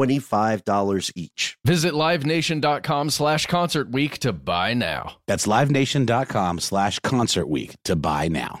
[0.00, 1.56] $25 each.
[1.64, 5.16] Visit livenation.com slash concert week to buy now.
[5.26, 8.60] That's livenation.com slash concert week to buy now.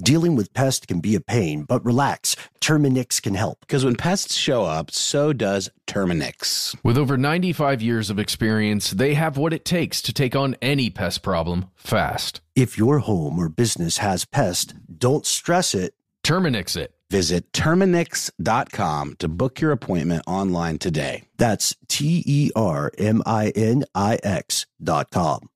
[0.00, 2.36] Dealing with pests can be a pain, but relax.
[2.60, 3.58] Terminix can help.
[3.62, 6.76] Because when pests show up, so does Terminix.
[6.84, 10.88] With over 95 years of experience, they have what it takes to take on any
[10.88, 12.40] pest problem fast.
[12.54, 15.94] If your home or business has pests, don't stress it.
[16.22, 16.94] Terminix it.
[17.10, 21.24] Visit Terminix.com to book your appointment online today.
[21.38, 25.48] That's T E R M I N I X dot com.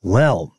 [0.00, 0.54] Well,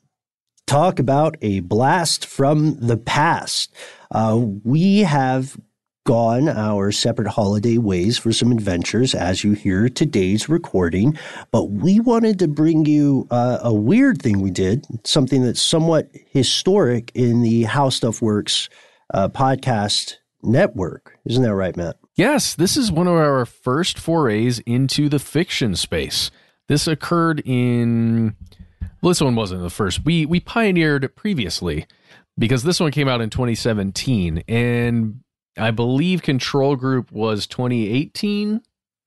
[0.68, 3.74] talk about a blast from the past.
[4.12, 5.58] Uh, we have
[6.06, 11.18] gone our separate holiday ways for some adventures as you hear today's recording,
[11.52, 16.10] but we wanted to bring you uh, a weird thing we did, something that's somewhat
[16.30, 18.70] historic in the How Stuff Works
[19.14, 21.18] uh, podcast network.
[21.26, 21.98] Isn't that right, Matt?
[22.16, 26.32] Yes, this is one of our first forays into the fiction space.
[26.68, 28.36] This occurred in
[29.02, 30.04] well, this one wasn't the first.
[30.06, 31.86] We we pioneered previously
[32.38, 35.20] because this one came out in 2017 and
[35.58, 38.62] I believe Control Group was 2018,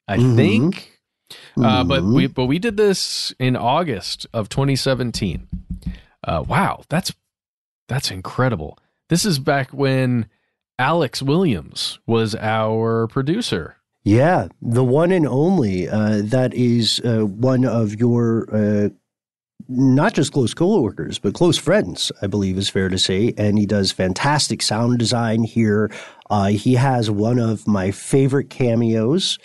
[0.09, 0.37] I Mhm.
[0.37, 1.01] think.
[1.57, 2.15] Uh, but Mhm.
[2.15, 5.47] we but we did this in August of 2017.
[6.25, 7.13] Uh, wow, that's
[7.89, 8.79] that's incredible.
[9.09, 10.27] This is back when
[10.81, 13.77] Alex Williams was our producer.
[14.03, 15.87] Yeah, the one and only.
[15.87, 18.89] Uh, that is uh, one of your uh,
[19.69, 23.35] not just close coworkers, but close friends, I believe is fair to say.
[23.37, 25.91] And he does fantastic sound design here.
[26.31, 29.39] Uh, he has one of my favorite cameos.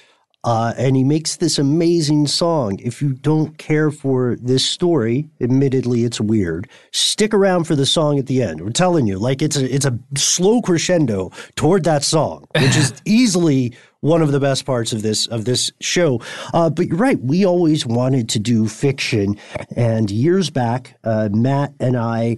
[0.46, 2.78] Uh, and he makes this amazing song.
[2.80, 6.70] If you don't care for this story, admittedly it's weird.
[6.92, 8.62] Stick around for the song at the end.
[8.62, 12.94] We're telling you, like it's a it's a slow crescendo toward that song, which is
[13.06, 16.22] easily one of the best parts of this of this show.
[16.54, 19.38] Uh, but you're right, we always wanted to do fiction,
[19.76, 22.38] and years back, uh, Matt and I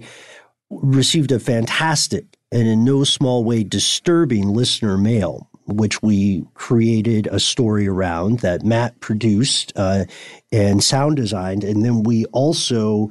[0.70, 7.38] received a fantastic and in no small way disturbing listener mail which we created a
[7.38, 10.04] story around that Matt produced uh,
[10.50, 11.62] and sound designed.
[11.62, 13.10] And then we also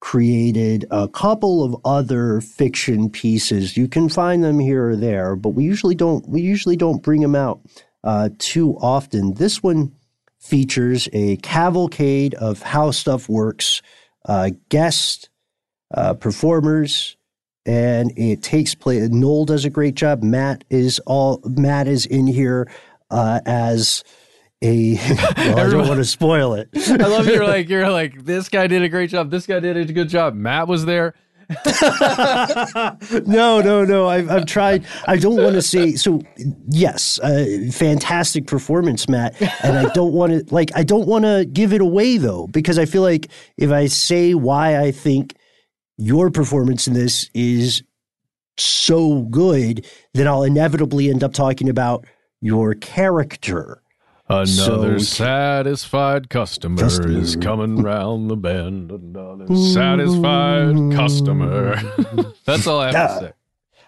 [0.00, 3.76] created a couple of other fiction pieces.
[3.76, 7.20] You can find them here or there, but we usually don't we usually don't bring
[7.20, 7.60] them out
[8.04, 9.34] uh, too often.
[9.34, 9.92] This one
[10.38, 13.82] features a cavalcade of how stuff works,
[14.24, 15.30] uh, guest
[15.92, 17.17] uh, performers,
[17.68, 19.10] and it takes place.
[19.10, 20.22] Noel does a great job.
[20.22, 22.68] Matt is all Matt is in here
[23.10, 24.02] uh, as
[24.62, 24.94] a.
[25.36, 26.70] well, I don't want to spoil it.
[26.88, 29.30] I love you're like you're like this guy did a great job.
[29.30, 30.34] This guy did a good job.
[30.34, 31.14] Matt was there.
[33.26, 34.06] no, no, no.
[34.06, 34.84] I've, I've tried.
[35.06, 35.92] I don't want to say.
[35.92, 36.20] So,
[36.68, 39.40] yes, uh, fantastic performance, Matt.
[39.62, 40.70] And I don't want to like.
[40.74, 44.34] I don't want to give it away though, because I feel like if I say
[44.34, 45.37] why I think
[45.98, 47.82] your performance in this is
[48.56, 52.06] so good, that I'll inevitably end up talking about
[52.40, 53.82] your character.
[54.30, 57.18] Another So- satisfied customer, Customer.
[57.18, 58.90] is coming round the bend.
[58.90, 61.76] Another satisfied customer.
[62.44, 63.32] That's all I have to say.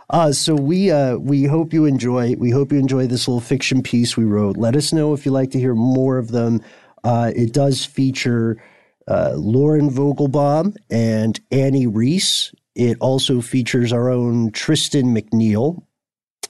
[0.08, 2.34] Uh, so we uh, we hope you enjoy.
[2.36, 4.56] We hope you enjoy this little fiction piece we wrote.
[4.56, 6.62] Let us know if you like to hear more of them.
[7.04, 8.60] Uh, it does feature
[9.08, 12.52] uh, Lauren Vogelbaum and Annie Reese.
[12.74, 15.82] It also features our own Tristan McNeil.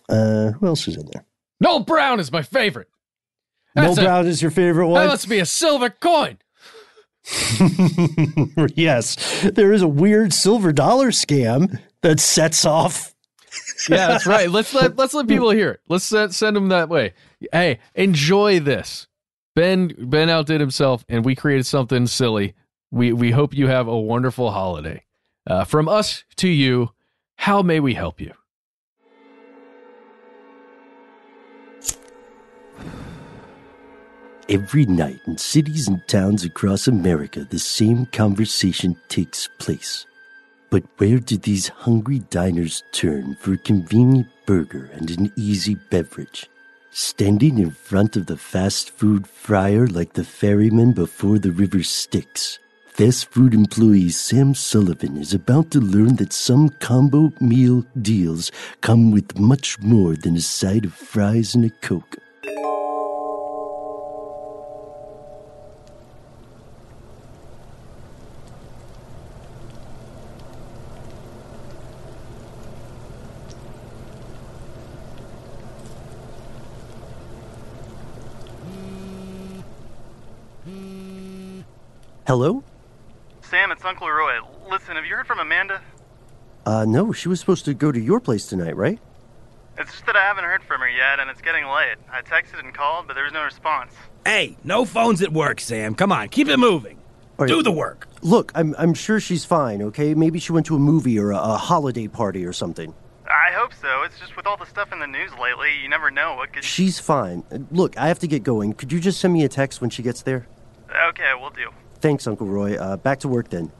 [0.08, 1.24] Uh, who else is in there?
[1.60, 2.88] Noel Brown is my favorite.
[3.76, 5.02] Noel a- Brown is your favorite one?
[5.02, 6.38] That must be a silver coin.
[8.74, 13.14] yes, there is a weird silver dollar scam that sets off.
[13.88, 14.50] Yeah, that's right.
[14.50, 15.80] Let's let let's let people hear it.
[15.88, 17.12] Let's set, send them that way.
[17.52, 19.06] Hey, enjoy this.
[19.60, 22.54] Ben Ben outdid himself, and we created something silly.
[22.90, 25.04] We we hope you have a wonderful holiday.
[25.46, 26.92] Uh, from us to you,
[27.36, 28.32] how may we help you?
[34.48, 40.06] Every night in cities and towns across America, the same conversation takes place.
[40.70, 46.48] But where do these hungry diners turn for a convenient burger and an easy beverage?
[46.92, 52.58] Standing in front of the fast food fryer like the ferryman before the river Styx,
[52.88, 58.50] fast food employee Sam Sullivan is about to learn that some combo meal deals
[58.80, 62.16] come with much more than a side of fries and a Coke.
[82.30, 82.62] Hello?
[83.40, 84.38] Sam, it's Uncle Roy.
[84.70, 85.82] Listen, have you heard from Amanda?
[86.64, 89.00] Uh, no, she was supposed to go to your place tonight, right?
[89.76, 91.96] It's just that I haven't heard from her yet, and it's getting late.
[92.08, 93.94] I texted and called, but there was no response.
[94.24, 95.96] Hey, no phones at work, Sam.
[95.96, 96.98] Come on, keep it moving.
[97.36, 97.48] All right.
[97.48, 98.06] Do the work.
[98.22, 99.82] Look, I'm I'm sure she's fine.
[99.82, 102.94] Okay, maybe she went to a movie or a, a holiday party or something.
[103.26, 104.04] I hope so.
[104.04, 106.62] It's just with all the stuff in the news lately, you never know what could.
[106.62, 107.42] She's fine.
[107.72, 108.74] Look, I have to get going.
[108.74, 110.46] Could you just send me a text when she gets there?
[111.08, 111.70] Okay, we'll do.
[112.00, 112.76] Thanks, Uncle Roy.
[112.76, 113.70] Uh, back to work then.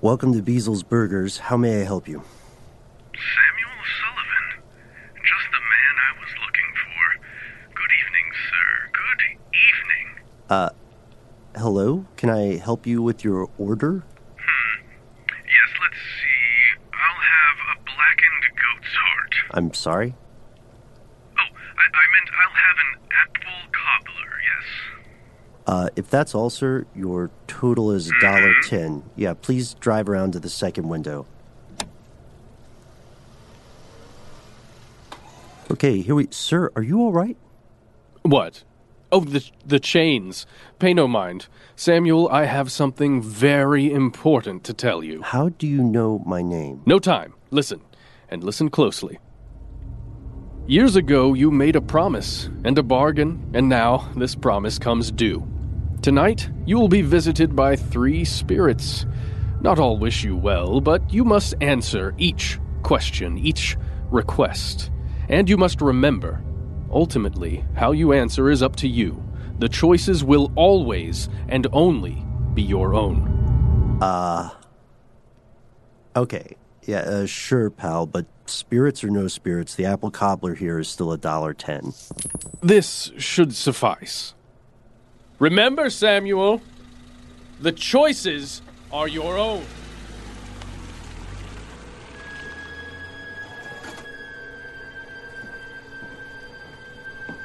[0.00, 1.38] Welcome to Beasel's Burgers.
[1.38, 2.22] How may I help you?
[3.14, 4.62] Samuel Sullivan.
[5.16, 7.02] Just the man I was looking for.
[7.74, 8.90] Good evening, sir.
[8.92, 9.22] Good
[9.58, 10.24] evening.
[10.48, 10.70] Uh,
[11.56, 12.04] hello?
[12.16, 14.04] Can I help you with your order?
[14.36, 14.82] Hmm.
[15.28, 16.80] Yes, let's see.
[16.92, 19.34] I'll have a blackened goat's heart.
[19.50, 20.14] I'm sorry.
[21.38, 23.01] Oh, I, I meant I'll have an
[23.94, 25.02] apple cobbler, yes.
[25.66, 29.04] Uh, if that's all, sir, your total is a dollar ten.
[29.16, 31.26] Yeah, please drive around to the second window.
[35.70, 36.28] Okay, here we.
[36.30, 37.36] Sir, are you all right?
[38.22, 38.64] What?
[39.10, 40.46] Oh, the the chains.
[40.78, 41.46] Pay no mind.
[41.76, 45.22] Samuel, I have something very important to tell you.
[45.22, 46.82] How do you know my name?
[46.86, 47.34] No time.
[47.50, 47.80] Listen,
[48.28, 49.18] and listen closely.
[50.66, 55.46] Years ago, you made a promise and a bargain, and now this promise comes due.
[56.02, 59.06] Tonight, you will be visited by three spirits.
[59.60, 63.76] Not all wish you well, but you must answer each question, each
[64.10, 64.90] request.
[65.28, 66.42] And you must remember
[66.92, 69.22] ultimately, how you answer is up to you.
[69.58, 72.24] The choices will always and only
[72.54, 73.98] be your own.
[74.00, 74.50] Uh.
[76.14, 76.56] Okay.
[76.84, 81.12] Yeah, uh, sure, pal, but spirits or no spirits, the apple cobbler here is still
[81.12, 81.92] a dollar ten.
[82.60, 84.34] This should suffice.
[85.38, 86.60] Remember, Samuel,
[87.60, 89.64] the choices are your own.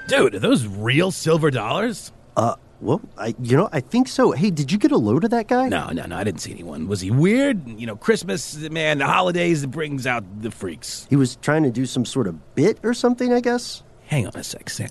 [0.07, 2.11] Dude, are those real silver dollars?
[2.35, 4.31] Uh, well, I, you know, I think so.
[4.31, 5.67] Hey, did you get a load of that guy?
[5.67, 6.87] No, no, no, I didn't see anyone.
[6.87, 7.67] Was he weird?
[7.67, 11.07] You know, Christmas, man, the holidays, it brings out the freaks.
[11.09, 13.83] He was trying to do some sort of bit or something, I guess.
[14.05, 14.89] Hang on a sec, Sam.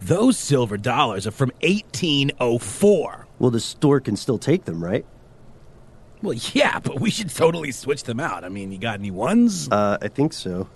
[0.00, 3.26] Those silver dollars are from 1804.
[3.38, 5.06] Well, the store can still take them, right?
[6.22, 8.44] Well, yeah, but we should totally switch them out.
[8.44, 9.68] I mean, you got any ones?
[9.70, 10.68] Uh, I think so.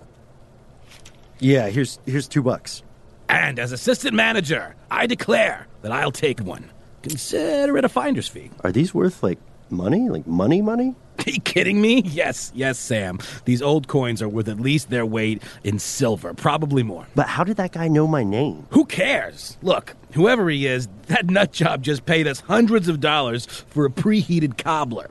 [1.39, 2.83] Yeah, here's here's two bucks.
[3.29, 6.69] And as assistant manager, I declare that I'll take one.
[7.01, 8.51] Consider it a finder's fee.
[8.63, 9.39] Are these worth like
[9.69, 10.09] money?
[10.09, 10.95] Like money, money?
[11.19, 12.01] Are you kidding me?
[12.01, 13.19] Yes, yes, Sam.
[13.45, 17.05] These old coins are worth at least their weight in silver, probably more.
[17.15, 18.67] But how did that guy know my name?
[18.71, 19.57] Who cares?
[19.61, 23.89] Look, whoever he is, that nut job just paid us hundreds of dollars for a
[23.89, 25.09] preheated cobbler.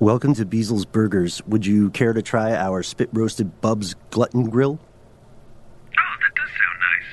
[0.00, 1.42] Welcome to Beazel's Burgers.
[1.48, 4.78] Would you care to try our spit roasted Bub's Glutton Grill?
[4.78, 7.10] Oh, that does sound nice.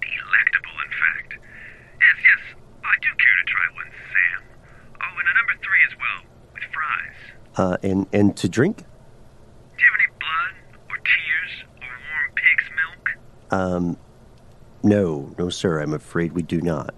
[0.00, 1.34] Delectable, in fact.
[2.00, 4.40] Yes, yes, I do care to try one, Sam.
[5.02, 6.24] Oh, and a number three as well,
[6.54, 7.16] with fries.
[7.58, 8.78] Uh, and, and to drink?
[8.78, 10.54] Do you have any blood,
[10.88, 13.04] or tears, or warm pig's milk?
[13.60, 13.98] Um,
[14.82, 16.94] no, no, sir, I'm afraid we do not.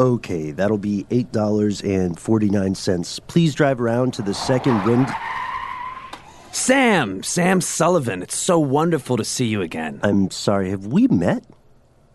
[0.00, 3.18] Okay, that'll be eight dollars and forty nine cents.
[3.18, 5.08] Please drive around to the second wind.
[6.52, 7.22] Sam!
[7.22, 10.00] Sam Sullivan, it's so wonderful to see you again.
[10.02, 11.44] I'm sorry, have we met?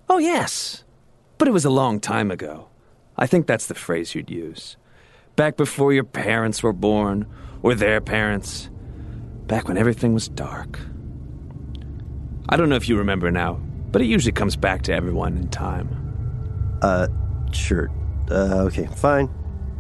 [0.10, 0.84] Oh, yes.
[1.38, 2.68] But it was a long time ago.
[3.18, 4.76] I think that's the phrase you'd use.
[5.36, 7.28] Back before your parents were born,
[7.62, 8.70] or their parents.
[9.48, 10.80] Back when everything was dark.
[12.50, 13.60] I don't know if you remember now,
[13.92, 16.80] but it usually comes back to everyone in time.
[16.82, 17.08] Uh,
[17.56, 17.90] sure.
[18.30, 19.28] Uh, okay, fine.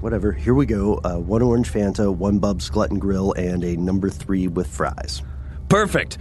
[0.01, 0.31] Whatever.
[0.31, 0.99] Here we go.
[1.03, 5.21] Uh, one orange Fanta, one Bub's Glutton Grill, and a number three with fries.
[5.69, 6.17] Perfect!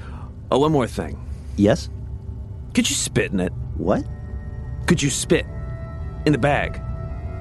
[0.51, 1.19] Oh, one more thing.
[1.57, 1.91] Yes?
[2.75, 3.53] Could you spit in it?
[3.77, 4.05] What?
[4.87, 5.47] Could you spit
[6.27, 6.81] in the bag?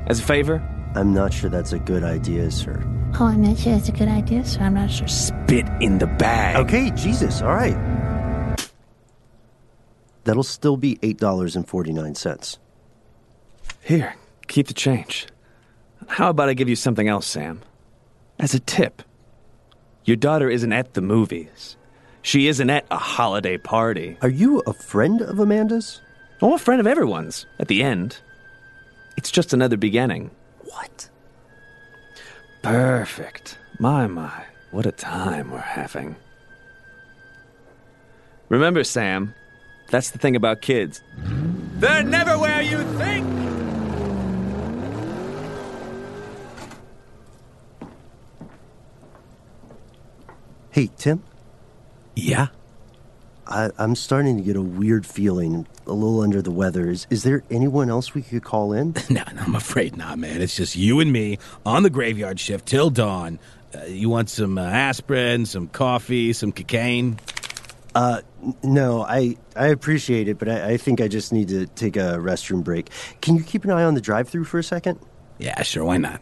[0.08, 0.68] As a favor?
[0.96, 2.82] I'm not sure that's a good idea, sir.
[3.20, 4.62] Oh, I'm not sure it's a good idea, sir.
[4.62, 5.08] I'm not sure.
[5.08, 6.58] Spit in the bag.
[6.58, 7.77] Okay, Jesus, all right.
[10.24, 12.58] That'll still be $8.49.
[13.81, 14.15] Here,
[14.47, 15.27] keep the change.
[16.07, 17.61] How about I give you something else, Sam?
[18.39, 19.01] As a tip.
[20.05, 21.77] Your daughter isn't at the movies.
[22.21, 24.17] She isn't at a holiday party.
[24.21, 26.01] Are you a friend of Amanda's?
[26.41, 28.19] Oh, a friend of everyone's, at the end.
[29.17, 30.31] It's just another beginning.
[30.63, 31.09] What?
[32.61, 33.57] Perfect.
[33.79, 34.43] My, my.
[34.71, 36.15] What a time we're having.
[38.50, 39.33] Remember, Sam,
[39.89, 41.01] that's the thing about kids.
[41.79, 43.25] They're never where you think!
[50.72, 51.22] Hey, Tim?
[52.16, 52.48] Yeah?
[53.46, 56.90] I, I'm starting to get a weird feeling, a little under the weather.
[56.90, 58.96] Is, is there anyone else we could call in?
[59.10, 60.42] no, no, I'm afraid not, man.
[60.42, 63.40] It's just you and me on the graveyard shift till dawn.
[63.75, 67.20] Uh, you want some uh, aspirin, some coffee, some cocaine?
[67.94, 68.22] Uh,
[68.63, 72.16] no, I, I appreciate it, but I, I think I just need to take a
[72.18, 72.90] restroom break.
[73.22, 75.00] Can you keep an eye on the drive through for a second?
[75.38, 76.22] Yeah, sure, why not?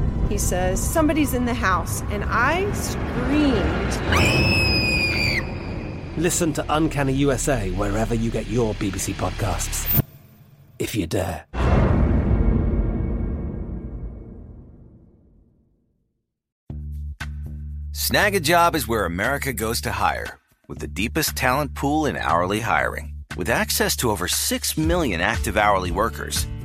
[0.31, 3.91] He says, Somebody's in the house, and I screamed.
[6.17, 10.01] Listen to Uncanny USA wherever you get your BBC podcasts,
[10.79, 11.45] if you dare.
[17.91, 23.15] Snagajob is where America goes to hire, with the deepest talent pool in hourly hiring.
[23.35, 26.47] With access to over 6 million active hourly workers,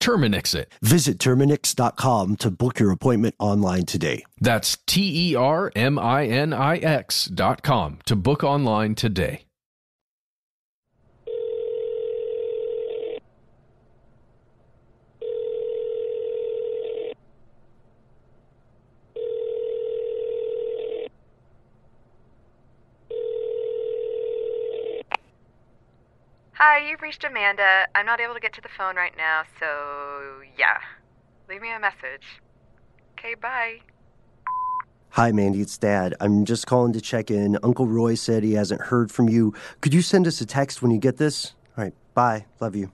[0.00, 0.72] Terminix it.
[0.82, 4.24] Visit Terminix.com to book your appointment online today.
[4.40, 9.47] That's T E R M I N I X dot com to book online today.
[26.60, 27.86] Hi, you've reached Amanda.
[27.94, 30.78] I'm not able to get to the phone right now, so yeah.
[31.48, 32.42] Leave me a message.
[33.16, 33.76] Okay, bye.
[35.10, 36.16] Hi, Mandy, it's Dad.
[36.18, 37.56] I'm just calling to check in.
[37.62, 39.54] Uncle Roy said he hasn't heard from you.
[39.80, 41.54] Could you send us a text when you get this?
[41.76, 42.46] All right, bye.
[42.58, 42.90] Love you.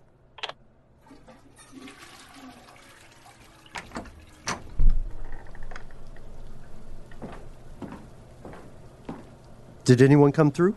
[9.86, 10.76] Did anyone come through?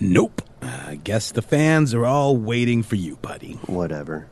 [0.00, 0.40] Nope.
[0.92, 3.54] I guess the fans are all waiting for you, buddy.
[3.64, 4.26] Whatever.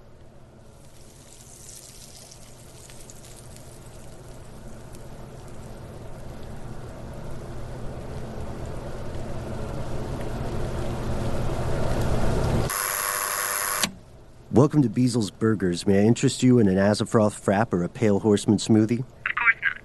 [14.52, 15.87] Welcome to Beasel's Burgers.
[15.87, 18.99] May I interest you in an Azathoth frap or a Pale Horseman smoothie?
[19.00, 19.81] Of course not.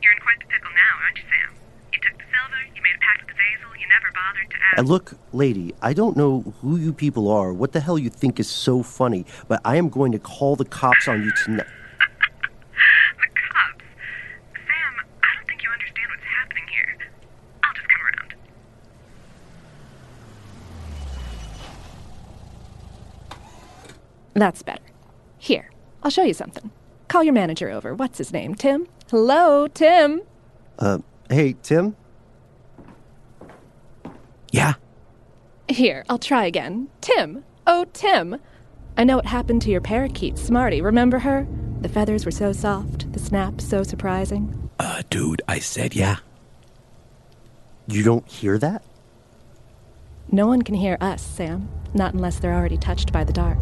[0.00, 1.52] You're in quite the pickle now, aren't you, Sam?
[1.92, 4.08] You took the silver, you made a pact with Azazel, you never
[4.76, 4.88] bothered to ask.
[4.88, 8.38] Uh, look, lady, I don't know who you people are, what the hell you think
[8.40, 11.66] is so funny, but I am going to call the cops on you tonight.
[11.66, 13.84] the cops.
[14.54, 16.98] Sam, I don't think you understand what's happening here.
[17.62, 18.34] I'll just come around.
[24.34, 24.82] That's better.
[25.38, 25.70] Here,
[26.02, 26.70] I'll show you something.
[27.08, 27.94] Call your manager over.
[27.94, 28.54] What's his name?
[28.54, 28.88] Tim?
[29.10, 30.22] Hello, Tim?
[30.78, 30.98] Uh,
[31.30, 31.94] hey, Tim?
[34.54, 34.74] Yeah?
[35.68, 36.88] Here, I'll try again.
[37.00, 37.42] Tim!
[37.66, 38.36] Oh, Tim!
[38.96, 40.80] I know what happened to your parakeet, Smarty.
[40.80, 41.48] Remember her?
[41.80, 44.70] The feathers were so soft, the snap so surprising.
[44.78, 46.18] Uh, dude, I said yeah.
[47.88, 48.84] You don't hear that?
[50.30, 51.68] No one can hear us, Sam.
[51.92, 53.58] Not unless they're already touched by the dark.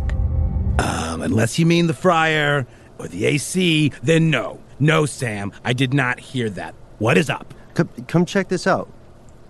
[0.79, 2.67] Um, unless you mean the fryer
[2.99, 4.61] or the AC, then no.
[4.79, 6.75] No, Sam, I did not hear that.
[6.99, 7.55] What is up?
[7.73, 8.93] Come, come check this out.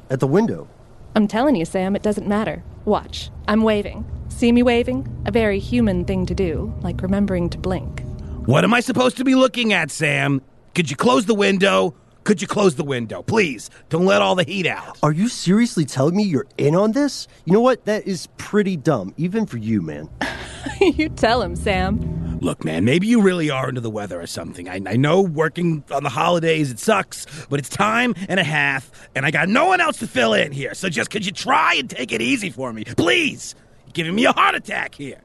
[0.09, 0.69] At the window.
[1.15, 2.63] I'm telling you, Sam, it doesn't matter.
[2.85, 3.31] Watch.
[3.47, 4.05] I'm waving.
[4.29, 5.07] See me waving?
[5.27, 8.03] A very human thing to do, like remembering to blink.
[8.47, 10.41] What am I supposed to be looking at, Sam?
[10.75, 11.95] Could you close the window?
[12.25, 13.23] Could you close the window?
[13.23, 14.97] Please, don't let all the heat out.
[15.03, 17.29] Are you seriously telling me you're in on this?
[17.45, 17.85] You know what?
[17.85, 20.09] That is pretty dumb, even for you, man.
[20.81, 22.32] you tell him, Sam.
[22.43, 24.69] Look, man, maybe you really are into the weather or something.
[24.69, 28.91] I, I know working on the holidays, it sucks, but it's time and a half,
[29.15, 30.75] and I got no one else to fill in here.
[30.75, 32.83] So just could you try and take it easy for me?
[32.83, 33.55] Please!
[33.87, 35.21] You're giving me a heart attack here.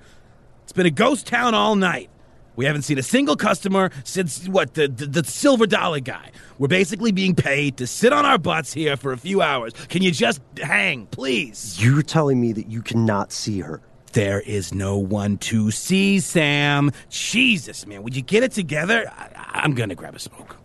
[0.62, 2.12] It's been a ghost town all night.
[2.56, 6.32] We haven't seen a single customer since, what, the, the, the silver dollar guy.
[6.60, 9.74] We're basically being paid to sit on our butts here for a few hours.
[9.90, 11.82] Can you just hang, please?
[11.84, 13.82] You're telling me that you cannot see her.
[14.18, 16.90] There is no one to see, Sam.
[17.08, 19.08] Jesus, man, would you get it together?
[19.16, 20.58] I, I'm gonna grab a smoke.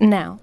[0.00, 0.40] Now,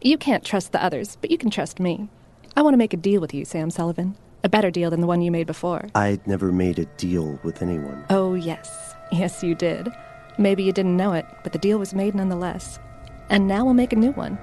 [0.00, 2.08] you can't trust the others, but you can trust me.
[2.56, 4.16] I want to make a deal with you, Sam Sullivan.
[4.42, 5.86] A better deal than the one you made before.
[5.94, 8.06] I'd never made a deal with anyone.
[8.08, 8.94] Oh, yes.
[9.12, 9.86] Yes, you did.
[10.38, 12.78] Maybe you didn't know it, but the deal was made nonetheless.
[13.28, 14.38] And now we'll make a new one.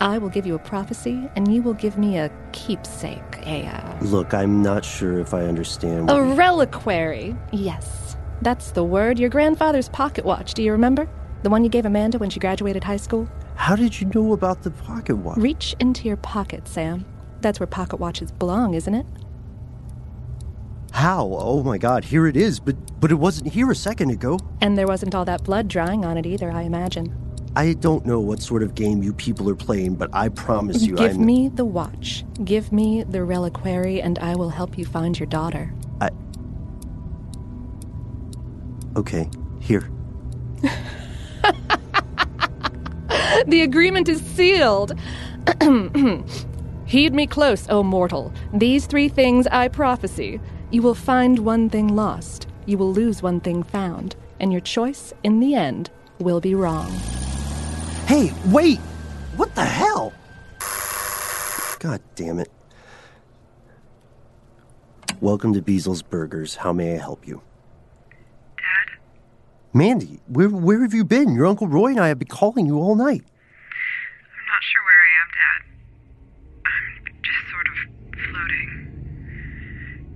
[0.00, 3.98] I will give you a prophecy, and you will give me a keepsake, a, uh,
[4.02, 6.10] Look, I'm not sure if I understand.
[6.10, 7.34] a reliquary.
[7.52, 9.18] Yes, that's the word.
[9.18, 11.08] Your grandfather's pocket watch, do you remember?
[11.42, 13.28] The one you gave Amanda when she graduated high school?
[13.54, 15.38] How did you know about the pocket watch?
[15.38, 17.06] Reach into your pocket, Sam.
[17.40, 19.06] That's where pocket watches belong, isn't it?
[20.92, 21.30] How?
[21.38, 24.38] Oh my god, here it is, but but it wasn't here a second ago.
[24.60, 27.14] And there wasn't all that blood drying on it either, I imagine.
[27.56, 30.94] I don't know what sort of game you people are playing, but I promise you
[30.94, 32.22] Give I'm me the watch.
[32.44, 35.72] Give me the reliquary, and I will help you find your daughter.
[36.02, 36.10] I
[38.94, 39.88] Okay, here.
[43.46, 44.92] the agreement is sealed.
[46.84, 48.34] Heed me close, O mortal.
[48.52, 50.40] These three things I prophesy.
[50.70, 55.14] You will find one thing lost, you will lose one thing found, and your choice,
[55.22, 55.88] in the end,
[56.18, 56.92] will be wrong.
[58.06, 58.78] Hey, wait!
[59.36, 60.12] What the hell?
[61.80, 62.50] God damn it.
[65.20, 66.54] Welcome to Beasel's Burgers.
[66.54, 67.42] How may I help you?
[68.58, 68.96] Dad?
[69.74, 71.34] Mandy, where, where have you been?
[71.34, 73.24] Your Uncle Roy and I have been calling you all night.
[73.24, 75.60] I'm not sure where I am, Dad.
[76.64, 77.74] I'm just sort of
[78.30, 78.70] floating.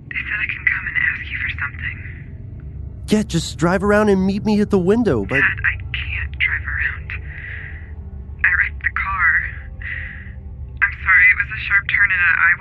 [0.09, 3.05] They said I can come and ask you for something.
[3.09, 5.41] Yeah, just drive around and meet me at the window, but.
[5.41, 5.70] Dad, I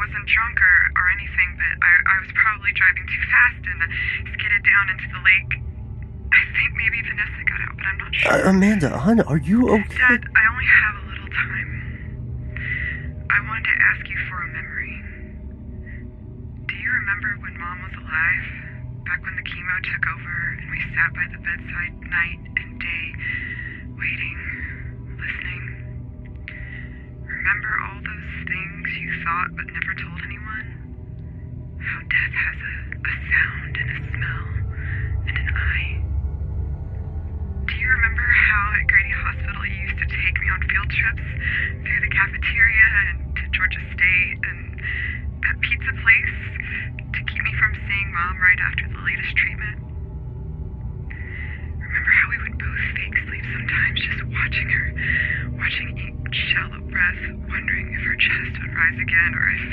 [0.01, 3.79] wasn't drunk or, or anything, but I, I was probably driving too fast and
[4.33, 5.53] skidded down into the lake.
[6.33, 8.33] I think maybe Vanessa got out, but I'm not sure.
[8.33, 10.01] Uh, Amanda, hon, are you okay?
[10.01, 11.71] Dad, I only have a little time.
[13.29, 14.97] I wanted to ask you for a memory.
[16.65, 18.45] Do you remember when Mom was alive?
[19.05, 23.05] Back when the chemo took over and we sat by the bedside night and day,
[24.01, 24.50] waiting?
[27.41, 30.67] Remember all those things you thought but never told anyone?
[31.81, 34.45] How death has a, a sound and a smell
[35.25, 35.93] and an eye.
[37.65, 41.27] Do you remember how at Grady Hospital you used to take me on field trips
[41.81, 44.61] through the cafeteria and to Georgia State and
[45.41, 46.37] that pizza place
[47.09, 49.90] to keep me from seeing Mom right after the latest treatment?
[52.01, 54.87] Remember how we would both fake sleep sometimes just watching her,
[55.53, 59.65] watching each shallow breath, wondering if her chest would rise again or if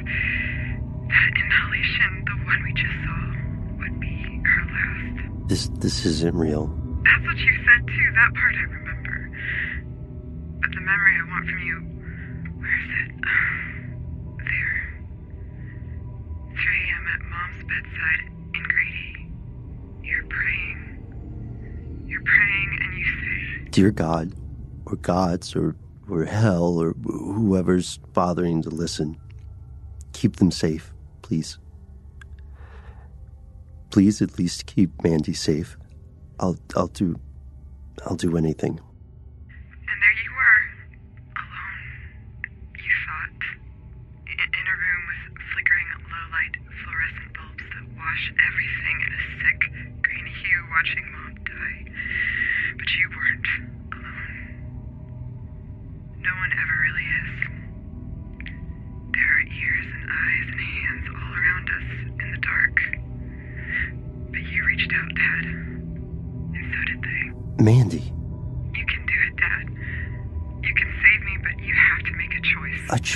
[1.08, 3.32] that inhalation, the one we just saw,
[3.80, 5.48] would be her last?
[5.48, 6.68] This this isn't real.
[7.08, 8.08] That's what you said too.
[8.12, 9.16] That part I remember.
[10.60, 11.78] But the memory I want from you,
[12.60, 13.10] where is it?
[14.44, 14.76] There.
[16.60, 17.04] 3 a.m.
[17.08, 19.16] at Mom's bedside in Grady.
[20.04, 20.87] You're praying.
[22.08, 24.34] You're praying and you say, Dear God,
[24.86, 25.76] or gods, or,
[26.10, 29.18] or hell, or whoever's bothering to listen,
[30.14, 31.60] keep them safe, please.
[33.92, 35.78] Please at least keep Mandy safe.
[36.40, 37.16] I'll I'll do
[38.06, 38.80] I'll do anything.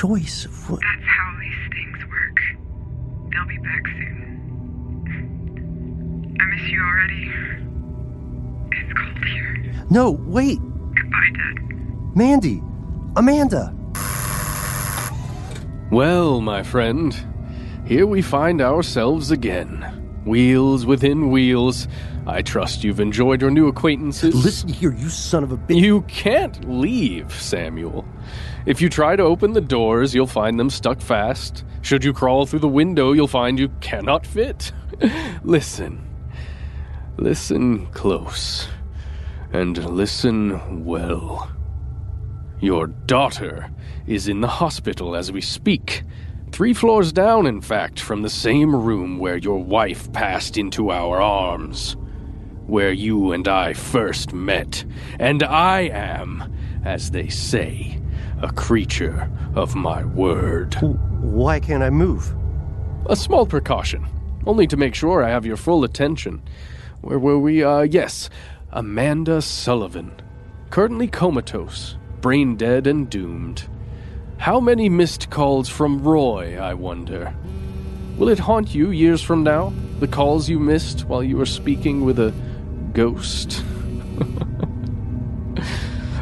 [0.01, 0.45] Choice.
[0.45, 0.69] a choice.
[0.69, 0.81] What?
[0.81, 2.39] That's how these things work.
[3.31, 4.27] They'll be back soon.
[6.39, 7.31] I miss you already.
[8.71, 9.73] It's cold here.
[9.89, 12.15] No, wait, Goodbye, Dad.
[12.15, 12.61] Mandy,
[13.15, 13.73] Amanda.
[15.91, 17.15] Well, my friend,
[17.85, 20.21] here we find ourselves again.
[20.25, 21.87] Wheels within wheels.
[22.31, 24.33] I trust you've enjoyed your new acquaintances.
[24.33, 25.81] Listen here, you son of a bitch.
[25.81, 28.05] You can't leave, Samuel.
[28.65, 31.65] If you try to open the doors, you'll find them stuck fast.
[31.81, 34.71] Should you crawl through the window, you'll find you cannot fit.
[35.43, 36.07] listen.
[37.17, 38.69] Listen close.
[39.51, 41.51] And listen well.
[42.61, 43.69] Your daughter
[44.07, 46.03] is in the hospital as we speak.
[46.53, 51.21] Three floors down, in fact, from the same room where your wife passed into our
[51.21, 51.97] arms.
[52.67, 54.85] Where you and I first met.
[55.19, 56.53] And I am,
[56.85, 57.99] as they say,
[58.41, 60.75] a creature of my word.
[61.21, 62.33] Why can't I move?
[63.07, 64.05] A small precaution,
[64.45, 66.41] only to make sure I have your full attention.
[67.01, 67.63] Where were we?
[67.63, 68.29] Uh, yes,
[68.71, 70.11] Amanda Sullivan.
[70.69, 73.67] Currently comatose, brain dead and doomed.
[74.37, 77.35] How many missed calls from Roy, I wonder?
[78.17, 79.73] Will it haunt you years from now?
[79.99, 82.33] The calls you missed while you were speaking with a
[82.93, 83.63] ghost?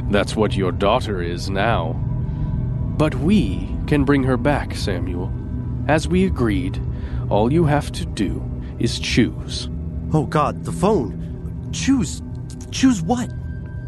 [0.10, 1.94] That's what your daughter is now.
[2.98, 5.32] But we can bring her back, Samuel.
[5.88, 6.82] As we agreed,
[7.30, 8.44] all you have to do
[8.80, 9.70] is choose.
[10.14, 11.70] Oh God, the phone.
[11.72, 12.22] Choose.
[12.72, 13.32] Choose what?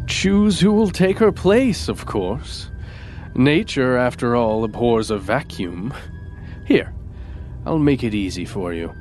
[0.06, 2.70] Choose who will take her place, of course.
[3.34, 5.92] Nature, after all, abhors a vacuum.
[6.66, 6.92] Here,
[7.66, 8.94] I'll make it easy for you.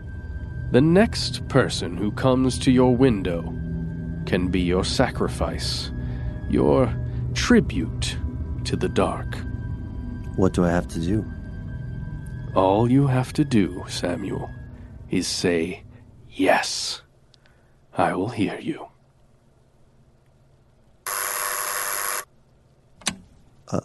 [0.72, 3.54] The next person who comes to your window
[4.32, 5.92] can be your sacrifice,
[6.50, 6.90] your
[7.34, 8.18] tribute
[8.64, 9.28] to the dark.
[10.38, 11.26] What do I have to do?
[12.56, 14.50] All you have to do, Samuel,
[15.10, 15.84] is say,
[16.30, 17.02] Yes.
[17.98, 18.88] I will hear you.
[23.68, 23.82] Uh,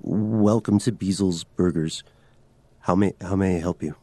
[0.00, 2.02] welcome to Beasel's Burgers.
[2.80, 3.94] How may how may I help you?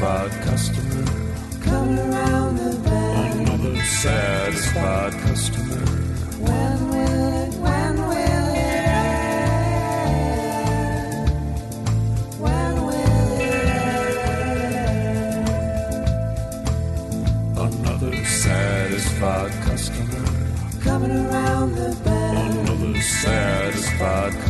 [0.00, 1.04] Satisfied customer.
[1.60, 3.48] Come around the bend.
[3.48, 5.86] Another satisfied customer.
[6.40, 9.30] When will it, when will it end?
[12.40, 14.16] When will it
[14.78, 15.68] end?
[17.58, 20.24] Another satisfied customer.
[20.80, 22.68] Coming around the bend.
[22.68, 24.49] Another satisfied customer.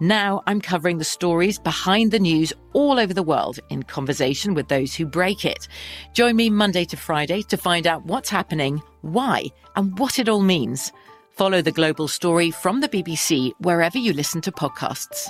[0.00, 4.68] Now I'm covering the stories behind the news all over the world in conversation with
[4.68, 5.68] those who break it.
[6.12, 10.40] Join me Monday to Friday to find out what's happening, why, and what it all
[10.42, 10.92] means.
[11.30, 15.28] Follow The Global Story from the BBC wherever you listen to podcasts.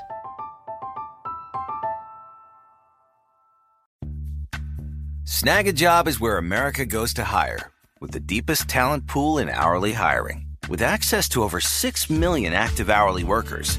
[5.24, 10.46] Snagajob is where America goes to hire, with the deepest talent pool in hourly hiring.
[10.68, 13.78] With access to over 6 million active hourly workers,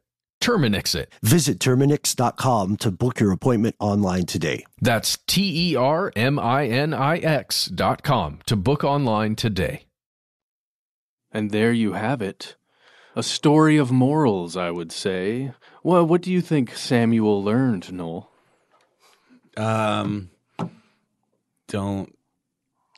[0.41, 1.13] Terminix it.
[1.21, 4.65] Visit Terminix.com to book your appointment online today.
[4.81, 9.85] That's T E R M I N I X dot com to book online today.
[11.31, 12.57] And there you have it.
[13.15, 15.53] A story of morals, I would say.
[15.83, 18.31] Well, what do you think Samuel learned, Noel?
[19.57, 20.29] Um,
[21.67, 22.15] don't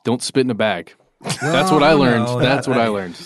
[0.04, 0.94] don't spit in a bag.
[1.40, 2.42] That's what I learned.
[2.42, 3.16] That's what I learned.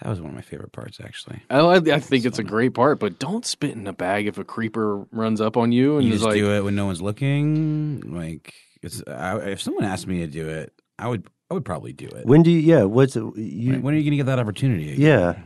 [0.00, 0.06] Yeah.
[0.08, 1.42] That was one of my favorite parts, actually.
[1.50, 4.44] I, I think it's a great part, but don't spit in a bag if a
[4.44, 8.00] creeper runs up on you and You just like, do it when no one's looking.
[8.06, 11.92] Like, it's I, if someone asked me to do it, I would I would probably
[11.92, 12.26] do it.
[12.26, 14.38] When do you, yeah, what's, it- you, when, when are you going to get that
[14.38, 14.92] opportunity?
[14.92, 15.00] again?
[15.04, 15.38] yeah,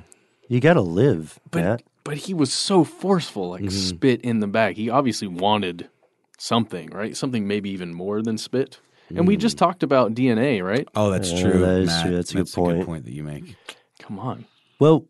[0.48, 1.82] you got to live, Matt.
[2.04, 3.70] but he was so forceful, like Mm-hmm.
[3.70, 4.76] spit in the bag.
[4.76, 5.88] He obviously wanted
[6.38, 7.16] something, right?
[7.16, 8.78] Something maybe even more than spit.
[9.10, 10.88] And we just talked about DNA, right?
[10.94, 11.58] Oh, that's Yeah, true.
[11.60, 12.06] that is Matt.
[12.06, 12.16] true.
[12.16, 12.86] That's a good point.
[12.86, 13.54] point that you make.
[14.06, 14.44] Come on.
[14.78, 15.06] Well,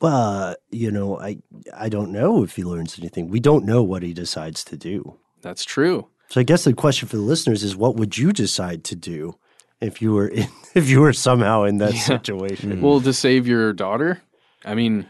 [0.00, 1.38] uh, you know, I
[1.76, 3.28] I don't know if he learns anything.
[3.28, 5.18] We don't know what he decides to do.
[5.42, 6.08] That's true.
[6.28, 9.36] So I guess the question for the listeners is, what would you decide to do
[9.80, 12.00] if you were in, if you were somehow in that Yeah.
[12.00, 12.80] situation?
[12.80, 14.22] Well, to save your daughter,
[14.64, 15.06] I mean,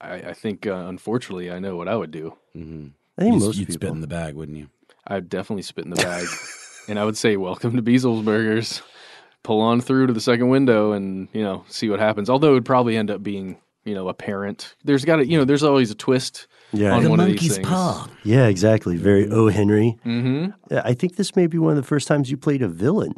[0.00, 2.36] I, I think uh, unfortunately I know what I would do.
[2.56, 2.88] Mm-hmm.
[3.18, 3.80] I think you'd, most you'd people.
[3.88, 4.68] spit in the bag, wouldn't you?
[5.06, 6.26] I'd definitely spit in the bag,
[6.88, 8.82] and I would say, "Welcome to Beazle's Burgers."
[9.42, 12.28] Pull on through to the second window, and you know, see what happens.
[12.28, 14.74] Although it would probably end up being, you know, a parent.
[14.84, 16.92] There's got to, you know, there's always a twist Yeah.
[16.92, 17.68] on The one of these things.
[18.22, 18.96] Yeah, exactly.
[18.98, 19.48] Very O.
[19.48, 19.98] Henry.
[20.04, 20.76] Mm-hmm.
[20.84, 23.14] I think this may be one of the first times you played a villain.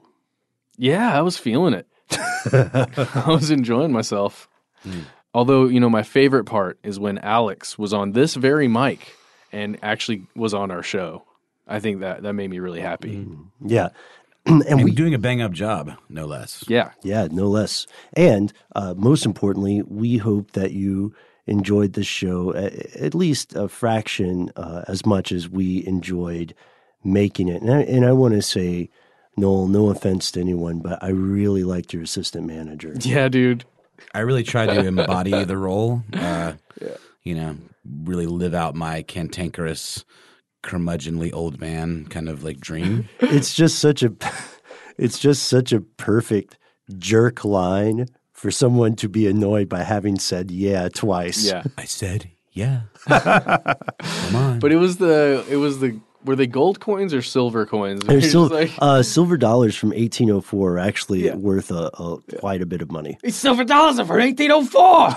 [0.79, 1.87] Yeah, I was feeling it.
[2.53, 4.49] I was enjoying myself.
[5.35, 9.15] Although, you know, my favorite part is when Alex was on this very mic
[9.53, 11.25] and actually was on our show.
[11.67, 13.27] I think that that made me really happy.
[13.65, 13.89] Yeah.
[14.47, 16.65] and, And we doing a bang up job, no less.
[16.69, 16.93] Yeah.
[17.03, 17.87] Yeah, no less.
[18.15, 21.15] And uh, most importantly, we hope that you
[21.47, 26.55] enjoyed this show a- at least a fraction uh, as much as we enjoyed
[27.05, 27.63] making it.
[27.63, 28.91] And I, and I want to say,
[29.37, 32.95] Noel, no offense to anyone, but I really liked your assistant manager.
[33.01, 33.65] Yeah, dude.
[34.15, 36.03] I really tried to embody the role.
[36.13, 36.55] Uh,
[37.25, 37.57] You know,
[38.03, 40.05] really live out my cantankerous,
[40.63, 43.09] curmudgeonly old man kind of like dream.
[43.21, 44.13] it's just such a,
[44.99, 46.59] it's just such a perfect
[46.99, 51.45] jerk line for someone to be annoyed by having said yeah twice.
[51.45, 51.63] Yeah.
[51.79, 52.83] I said, yeah.
[53.07, 54.59] Come on.
[54.59, 58.01] But it was the it was the were they gold coins or silver coins?
[58.03, 62.63] They're You're still, like, uh, silver dollars from 1804 are actually worth a, a quite
[62.63, 63.19] a bit of money.
[63.23, 65.17] It's silver dollars are for 1804.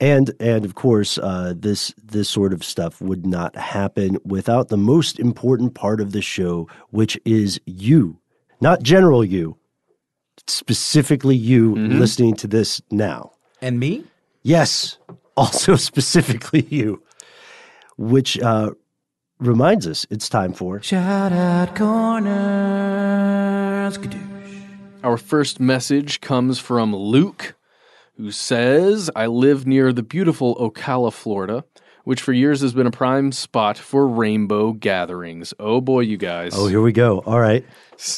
[0.00, 4.78] And and of course, uh, this this sort of stuff would not happen without the
[4.78, 8.18] most important part of the show, which is you,
[8.62, 9.58] not general you,
[10.46, 13.32] specifically you listening to this now.
[13.60, 14.04] And me?
[14.42, 14.96] Yes,
[15.36, 17.02] also specifically you,
[17.98, 18.70] which uh,
[19.38, 23.00] reminds us it's time for Shout out corners.
[25.02, 27.54] Our first message comes from Luke,
[28.20, 31.64] who says, I live near the beautiful Ocala, Florida,
[32.04, 35.54] which for years has been a prime spot for rainbow gatherings.
[35.58, 36.52] Oh boy, you guys.
[36.54, 37.20] Oh, here we go.
[37.20, 37.64] All right.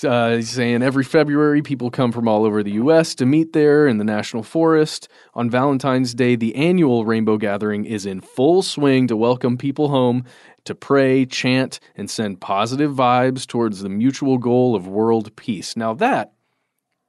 [0.02, 3.14] Uh, saying every February, people come from all over the U.S.
[3.16, 5.08] to meet there in the National Forest.
[5.34, 10.24] On Valentine's Day, the annual Rainbow Gathering is in full swing to welcome people home,
[10.64, 15.76] to pray, chant, and send positive vibes towards the mutual goal of world peace.
[15.76, 16.32] Now, that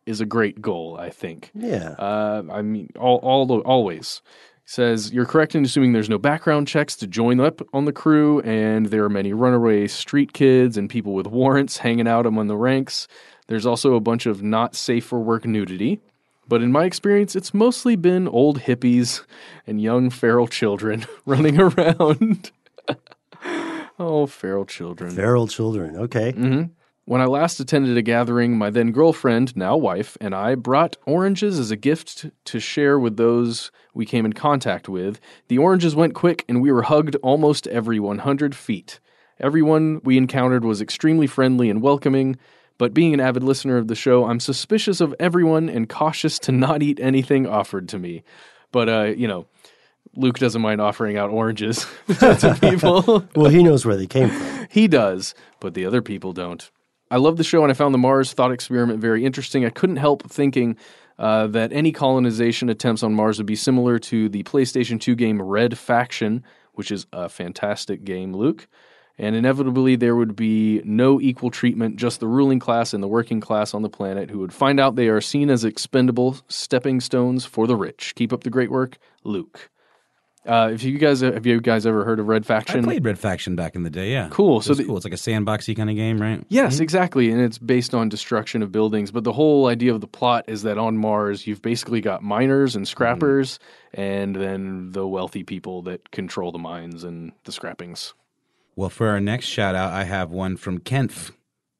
[0.05, 1.51] is a great goal, I think.
[1.53, 1.95] Yeah.
[1.97, 4.21] Uh, I mean, all, all the, always
[4.65, 8.39] says you're correct in assuming there's no background checks to join up on the crew,
[8.41, 12.55] and there are many runaway street kids and people with warrants hanging out among the
[12.55, 13.07] ranks.
[13.47, 15.99] There's also a bunch of not safe for work nudity.
[16.47, 19.23] But in my experience, it's mostly been old hippies
[19.65, 22.51] and young feral children running around.
[23.99, 25.11] oh, feral children.
[25.11, 25.95] feral children.
[25.95, 26.31] Okay.
[26.31, 26.63] hmm
[27.05, 31.59] When I last attended a gathering, my then girlfriend, now wife, and I brought oranges
[31.59, 35.19] as a gift to share with those we came in contact with.
[35.49, 39.01] The oranges went quick, and we were hugged almost every 100 feet.
[39.37, 42.37] Everyone we encountered was extremely friendly and welcoming,
[42.77, 46.53] but being an avid listener of the show, I'm suspicious of everyone and cautious to
[46.53, 48.23] not eat anything offered to me.
[48.71, 49.45] But, uh, you know,
[50.15, 53.27] Luke doesn't mind offering out oranges to people.
[53.35, 54.67] well, he knows where they came from.
[54.69, 56.71] he does, but the other people don't.
[57.13, 59.65] I love the show, and I found the Mars thought experiment very interesting.
[59.65, 60.75] I couldn't help thinking
[61.19, 65.39] uh, that any colonization attempts on Mars would be similar to the PlayStation 2 game
[65.39, 68.67] Red Faction, which is a fantastic game, Luke.
[69.19, 73.39] And inevitably, there would be no equal treatment, just the ruling class and the working
[73.39, 77.45] class on the planet who would find out they are seen as expendable stepping stones
[77.45, 78.15] for the rich.
[78.15, 79.69] Keep up the great work, Luke.
[80.45, 82.81] Uh, if you guys have you guys ever heard of Red Faction?
[82.81, 84.11] I played Red Faction back in the day.
[84.11, 84.97] Yeah, Cool, It so was the- cool.
[84.97, 86.43] It's like a sandboxy kind of game, right?
[86.49, 87.31] Yes, exactly.
[87.31, 89.09] And it's based on destruction of buildings.
[89.11, 92.75] But the whole idea of the plot is that on Mars, you've basically got miners
[92.75, 93.57] and scrappers,
[93.93, 98.13] and then the wealthy people that control the mines and the scrappings.
[98.75, 101.31] Well, for our next shout out, I have one from Kenf.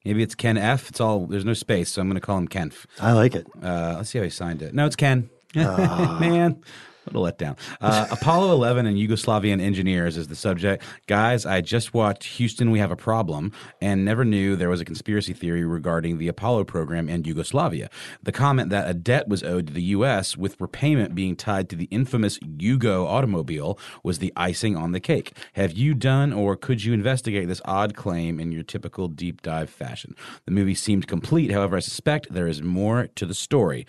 [0.05, 0.89] Maybe it's Ken F.
[0.89, 2.85] It's all there's no space, so I'm going to call him Kenf.
[3.01, 3.47] I like it.
[3.61, 4.73] Uh, let's see how he signed it.
[4.73, 5.29] No, it's Ken.
[5.55, 6.17] Ah.
[6.19, 6.61] Man,
[7.05, 7.57] what a letdown.
[7.81, 10.83] Uh, Apollo 11 and Yugoslavian engineers is the subject.
[11.07, 13.51] Guys, I just watched Houston, We Have a Problem,
[13.81, 17.89] and never knew there was a conspiracy theory regarding the Apollo program and Yugoslavia.
[18.21, 21.75] The comment that a debt was owed to the U.S., with repayment being tied to
[21.75, 25.35] the infamous Yugo automobile, was the icing on the cake.
[25.53, 29.69] Have you done or could you investigate this odd claim in your typical deep dive
[29.69, 30.15] fashion?
[30.45, 33.85] The movie seemed complete, however, I suspect there is more to the story.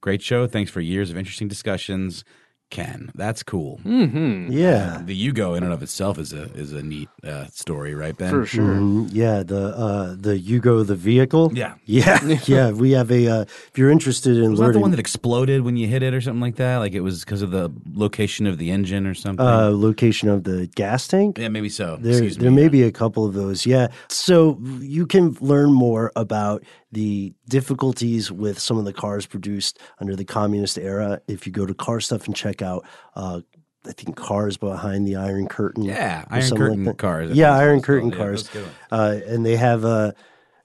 [0.00, 0.48] Great show.
[0.48, 2.24] Thanks for years of interesting discussions.
[2.72, 3.80] Ken, that's cool.
[3.84, 4.50] Mm-hmm.
[4.50, 5.02] Yeah.
[5.04, 8.32] The Yugo in and of itself is a is a neat uh, story, right, Ben?
[8.32, 9.10] Mhm.
[9.12, 11.52] Yeah, the uh, the Yugo the vehicle.
[11.54, 11.74] Yeah.
[11.84, 12.70] yeah, yeah.
[12.70, 13.28] We have a.
[13.28, 16.14] Uh, if you're interested in Was that the one that exploded when you hit it
[16.14, 16.78] or something like that?
[16.78, 19.44] Like it was because of the location of the engine or something?
[19.46, 21.36] uh, location of the gas tank.
[21.36, 21.98] yeah, maybe so.
[22.00, 22.62] There, Excuse there me.
[22.62, 23.66] may be a couple of those.
[23.66, 23.88] Yeah.
[24.08, 30.14] So you can learn more about the difficulties with some of the cars produced under
[30.14, 32.86] the communist era if you go to Car Stuff and check out.
[33.16, 33.40] Uh,
[33.84, 35.82] I think cars behind the Iron Curtain.
[35.82, 36.98] Yeah, Iron Curtain that.
[36.98, 38.20] cars, Yeah, Iron Curtain called.
[38.20, 38.48] Cars.
[38.48, 40.12] good Uh, and they have uh,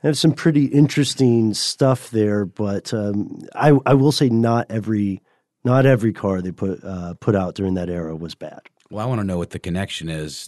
[0.03, 2.45] have some pretty interesting stuff there.
[2.45, 5.23] But um, I I will say not every
[5.63, 8.61] not every car they put uh, put out during that era was bad.
[8.89, 10.47] Well, I want to know what the connection is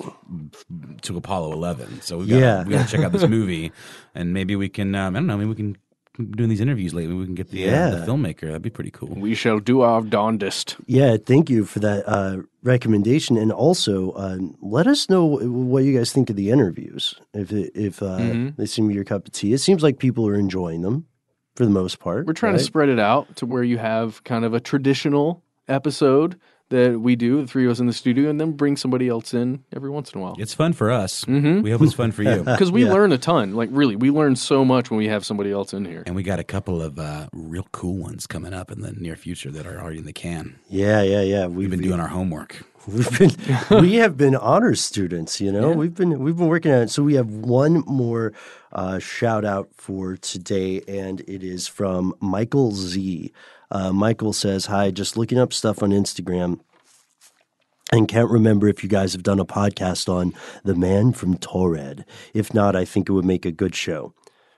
[1.01, 2.01] to Apollo 11.
[2.01, 2.63] So we got Yeah.
[2.63, 3.71] we got to check out this movie,
[4.15, 4.95] and maybe we can.
[4.95, 5.37] Um, I don't know.
[5.37, 5.77] Maybe we can
[6.35, 7.13] doing these interviews lately.
[7.15, 8.41] We can get the, uh, the filmmaker.
[8.47, 9.07] That'd be pretty cool.
[9.15, 10.75] We shall do our darndest.
[10.85, 15.97] Yeah, thank you for that uh, recommendation, and also um, let us know what you
[15.97, 17.15] guys think of the interviews.
[17.33, 18.55] If it, if uh, Mhm.
[18.57, 21.05] they seem your cup of tea, it seems like people are enjoying them
[21.55, 22.25] for the most part.
[22.25, 22.59] We're trying right?
[22.59, 26.37] to spread it out to where you have kind of a traditional episode
[26.69, 29.33] that we do, the three of us in the studio, and then bring somebody else
[29.33, 30.35] in every once in a while.
[30.37, 31.25] It's fun for us.
[31.25, 31.63] Mhm.
[31.63, 32.43] We hope it's fun for you.
[32.45, 32.93] Because we Yeah.
[32.93, 33.55] learn a ton.
[33.55, 36.03] Like, really, we learn so much when we have somebody else in here.
[36.05, 39.15] And we got a couple of uh, real cool ones coming up in the near
[39.15, 40.55] future that are already in the can.
[40.69, 41.47] Yeah, yeah, yeah.
[41.47, 42.63] We've been doing our homework.
[42.87, 43.31] We've been
[43.81, 45.71] we have been honor students, you know.
[45.71, 46.89] We've been we've been working on it.
[46.89, 48.31] So we have one more
[48.71, 53.31] uh, shout out for today, and it is from Michael Z.
[53.71, 56.59] Uh, Michael says, "Hi, just looking up stuff on Instagram."
[57.91, 62.05] And can't remember if you guys have done a podcast on the man from Taured.
[62.35, 64.13] If not, I think it would make a good show.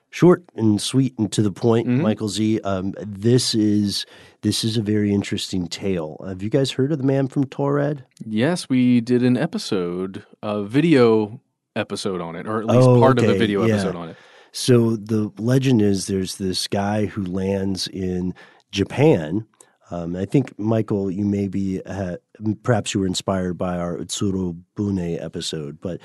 [0.10, 2.60] Short and sweet and to the point, Michael Z.
[2.66, 4.06] Um, this is
[4.42, 6.22] this is a very interesting tale.
[6.28, 8.04] Have you guys heard of the man from Taured?
[8.26, 11.40] Yes, we did an episode, a video
[11.78, 13.76] episode on it, or at least Oh, part of the video yeah.
[13.76, 14.18] episode on it.
[14.52, 18.34] So the legend is there's this guy who lands in
[18.72, 19.46] Japan.
[19.90, 22.18] Um, I think Michael, you maybe uh,
[22.64, 26.00] perhaps you were inspired by our Utsuro Bune episode, but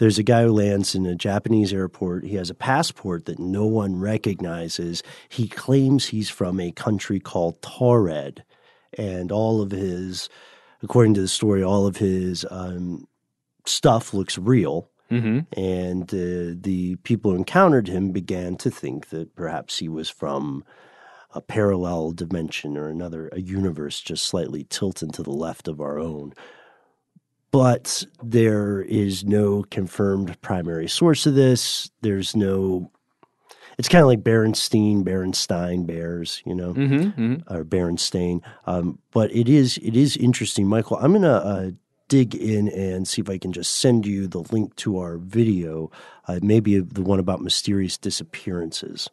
[0.00, 2.24] there's a guy who lands in a Japanese airport.
[2.24, 5.02] He has a passport that no one recognizes.
[5.28, 8.42] He claims he's from a country called Taured,
[8.96, 10.28] and all of his,
[10.82, 13.06] according to the story, all of his um,
[13.66, 14.90] stuff looks real.
[15.10, 15.40] Mm-hmm.
[15.60, 20.64] And uh, the people who encountered him began to think that perhaps he was from
[21.34, 25.98] a parallel dimension or another, a universe just slightly tilted to the left of our
[25.98, 26.32] own.
[27.52, 31.90] But there is no confirmed primary source of this.
[32.00, 32.90] There's no.
[33.76, 37.52] It's kind of like Berenstein, Berenstein Bears, you know, Mm-hmm.
[37.52, 38.40] or Berenstain.
[38.66, 40.98] Um, but it is it is interesting, Michael.
[40.98, 41.70] I'm gonna uh,
[42.08, 45.90] dig in and see if I can just send you the link to our video,
[46.28, 49.08] uh, maybe the one about mysterious disappearances.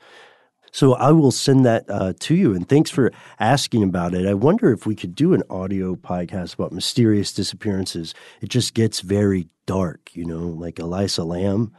[0.72, 4.28] So I will send that uh, to you, and thanks for asking about it.
[4.28, 8.14] I wonder if we could do an audio podcast about mysterious disappearances.
[8.42, 11.74] It just gets very dark, you know, like Elisa Lam.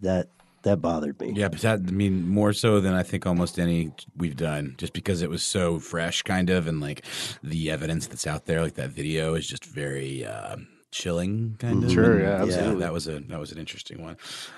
[0.00, 0.28] That
[0.62, 1.32] that bothered me.
[1.34, 4.92] Yeah, but that I mean more so than I think almost any we've done, just
[4.92, 7.04] because it was so fresh, kind of, and like
[7.42, 10.24] the evidence that's out there, like that video, is just very.
[10.24, 10.56] Uh,
[10.92, 12.80] chilling kind of Sure, And, yeah, absolutely.
[12.84, 14.16] that was a that was an interesting one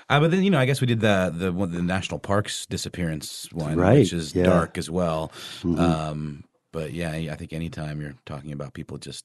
[0.09, 2.65] uh, but then you know i guess we did the the one the national parks
[2.67, 4.43] disappearance one Right, which is yeah.
[4.43, 5.31] dark as well
[5.63, 5.79] Mhm.
[5.79, 9.23] um but yeah i think anytime you're talking about people just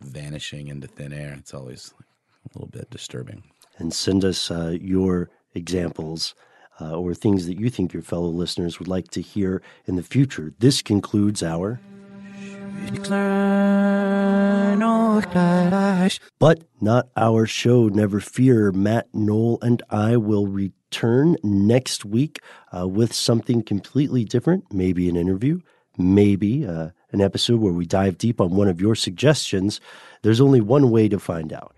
[0.00, 3.42] vanishing into thin air it's always a little bit disturbing
[3.78, 6.34] and send us uh, your examples
[6.80, 10.02] uh, or things that you think your fellow listeners would like to hear in the
[10.02, 10.52] future.
[10.58, 11.78] This concludes our.
[16.38, 18.72] But not our show, never fear.
[18.72, 22.40] Matt, Noel, and I will return next week
[22.76, 24.72] uh, with something completely different.
[24.72, 25.60] Maybe an interview,
[25.98, 29.80] maybe uh, an episode where we dive deep on one of your suggestions.
[30.22, 31.74] There's only one way to find out.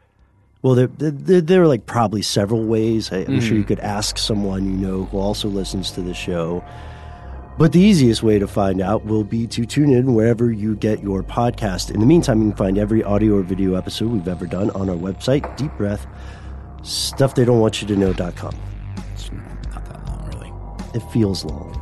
[0.63, 3.13] Well, there, there, there are like probably several ways.
[3.13, 3.69] I, I'm sure you Mhm.
[3.69, 6.63] could ask someone you know who also listens to the show.
[7.63, 11.01] But the easiest way to find out will be to tune in wherever you get
[11.01, 11.93] your podcast.
[11.93, 14.91] In the meantime, you can find every audio or video episode we've ever done on
[14.91, 16.05] our website, Deep Breath,
[16.83, 18.57] stuff they don't want you to know.com.
[19.13, 20.51] it's not that long really
[20.93, 21.73] It feels long.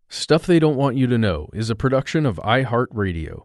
[0.08, 3.44] Stuff They Don't Want You to Know is a production of iHeartRadio.